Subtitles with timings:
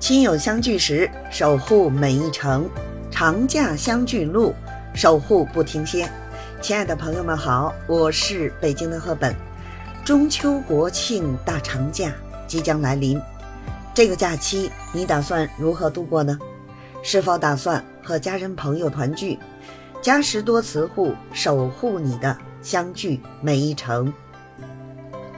[0.00, 2.62] 亲友相聚时，守护每一程；
[3.10, 4.54] 长假相聚路，
[4.94, 6.10] 守护不停歇。
[6.62, 9.36] 亲爱的朋友们好，我是北京的赫本。
[10.02, 12.14] 中秋国庆大长假
[12.48, 13.20] 即将来临，
[13.92, 16.38] 这个假期你打算如何度过呢？
[17.02, 19.38] 是否打算和家人朋友团聚？
[20.00, 24.10] 嘉实多磁护守护你的相聚每一程。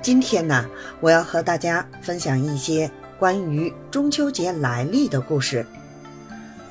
[0.01, 0.65] 今天呢，
[1.01, 2.89] 我要和大家分享一些。
[3.23, 5.65] 关于中秋节来历的故事。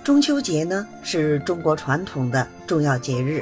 [0.03, 3.41] 中秋节呢，是中国传统的重要节日。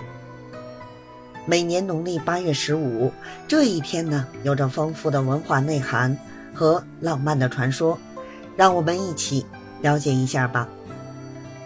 [1.47, 3.11] 每年农历八月十五
[3.47, 6.15] 这一天呢，有着丰富的文化内涵
[6.53, 7.97] 和浪漫的传说。
[8.55, 9.43] 让我们一起
[9.81, 10.69] 了解一下吧。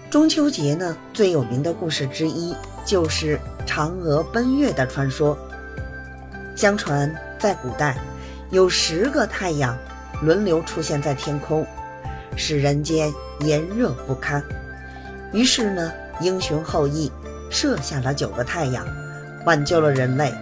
[0.09, 3.37] 中秋节呢，最有名的故事之一就是
[3.67, 5.37] 嫦娥奔月的传说。
[6.55, 7.97] 相传在古代，
[8.49, 9.77] 有十个太阳。
[10.23, 11.65] 轮流出现在天空，
[12.35, 14.41] 使人间炎热不堪。
[15.33, 17.11] 于是呢，英雄后羿
[17.49, 18.85] 射下了九个太阳，
[19.45, 20.33] 挽救了人类。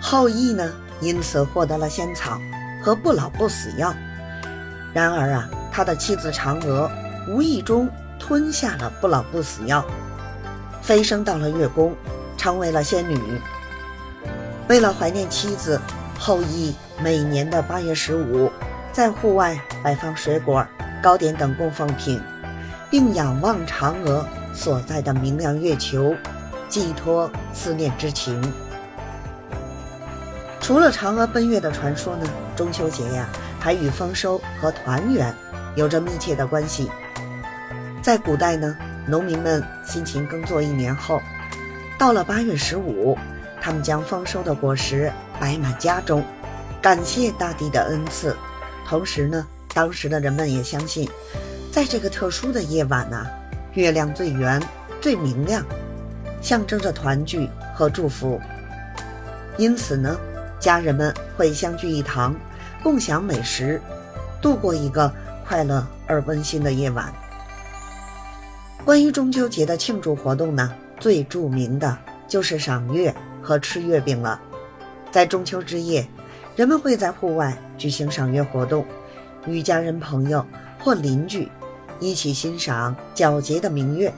[0.00, 2.40] 后羿呢，因此获得了仙草
[2.82, 3.94] 和不老不死药。
[4.94, 6.90] 然而啊，他的妻子嫦娥
[7.28, 9.84] 无意中吞下了不老不死药，
[10.80, 11.94] 飞升到了月宫，
[12.38, 13.18] 成为了仙女。
[14.68, 15.78] 为了怀念妻子。
[16.18, 18.50] 后羿每年的八月十五，
[18.92, 20.66] 在户外摆放水果、
[21.02, 22.20] 糕点等供奉品，
[22.90, 26.14] 并仰望嫦娥所在的明亮月球，
[26.68, 28.40] 寄托思念之情。
[30.60, 33.28] 除了嫦娥奔月的传说呢，中秋节呀，
[33.60, 35.32] 还与丰收和团圆
[35.76, 36.90] 有着密切的关系。
[38.02, 41.20] 在古代呢，农民们辛勤耕作一年后，
[41.98, 43.16] 到了八月十五。
[43.66, 46.22] 他们将丰收的果实摆满家中，
[46.80, 48.36] 感谢大地的恩赐。
[48.86, 51.10] 同时呢，当时的人们也相信，
[51.72, 53.26] 在这个特殊的夜晚呐，
[53.72, 54.62] 月亮最圆、
[55.00, 55.64] 最明亮，
[56.40, 58.40] 象征着团聚和祝福。
[59.58, 60.16] 因此呢，
[60.60, 62.36] 家人们会相聚一堂，
[62.84, 63.82] 共享美食，
[64.40, 65.12] 度过一个
[65.44, 67.12] 快乐而温馨的夜晚。
[68.84, 71.98] 关于中秋节的庆祝活动呢，最著名的
[72.28, 73.12] 就是赏月。
[73.46, 74.40] 和吃月饼了。
[75.12, 76.04] 在中秋之夜，
[76.56, 78.84] 人们会在户外举行赏月活动，
[79.46, 80.44] 与家人、朋友
[80.80, 81.48] 或邻居
[82.00, 84.12] 一起欣赏皎洁的明月，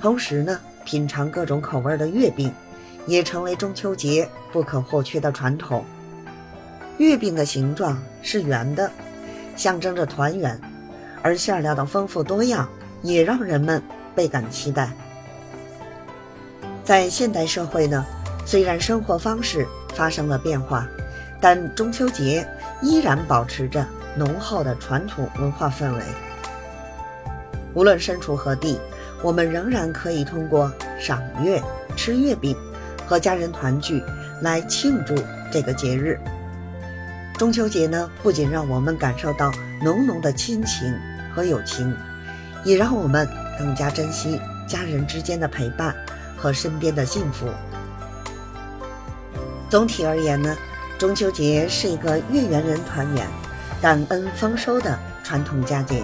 [0.00, 2.50] 同时呢，品尝各种口味的月饼，
[3.06, 5.84] 也成为中秋节不可或缺的传统。
[6.96, 8.90] 月饼的形状是圆的，
[9.54, 10.58] 象征着团圆，
[11.22, 12.66] 而馅料的丰富多样
[13.02, 13.82] 也让人们
[14.14, 14.90] 倍感期待。
[16.82, 18.06] 在现代社会呢？
[18.46, 20.86] 虽然生活方式发生了变化，
[21.40, 22.46] 但中秋节
[22.80, 23.84] 依然保持着
[24.16, 26.00] 浓厚的传统文化氛围。
[27.74, 28.78] 无论身处何地，
[29.20, 31.60] 我们仍然可以通过赏月、
[31.96, 32.56] 吃月饼
[33.04, 34.00] 和家人团聚
[34.40, 35.16] 来庆祝
[35.52, 36.16] 这个节日。
[37.36, 39.50] 中秋节呢，不仅让我们感受到
[39.82, 40.94] 浓浓的亲情
[41.34, 41.92] 和友情，
[42.64, 43.28] 也让我们
[43.58, 45.94] 更加珍惜家人之间的陪伴
[46.36, 47.48] 和身边的幸福。
[49.68, 50.56] 总体而言呢，
[50.96, 53.26] 中秋节是一个月圆人团圆、
[53.82, 56.02] 感恩丰收的传统佳节。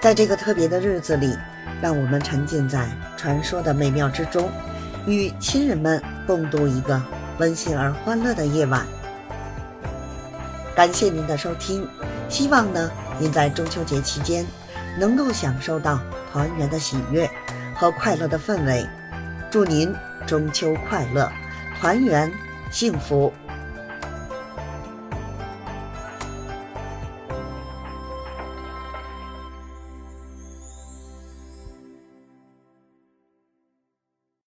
[0.00, 1.36] 在这个特别的日子里，
[1.82, 4.48] 让我们沉浸在传说的美妙之中，
[5.04, 7.02] 与亲人们共度一个
[7.38, 8.86] 温馨而欢乐的夜晚。
[10.76, 11.86] 感谢您的收听，
[12.28, 12.88] 希望呢
[13.18, 14.46] 您在中秋节期间
[14.96, 15.98] 能够享受到
[16.32, 17.28] 团圆的喜悦
[17.74, 18.86] 和快乐的氛围。
[19.50, 19.92] 祝您
[20.24, 21.30] 中秋快乐，
[21.80, 22.30] 团圆！
[22.70, 23.32] 幸福。